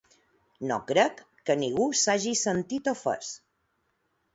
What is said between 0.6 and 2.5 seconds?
No crec que ningú s'hagi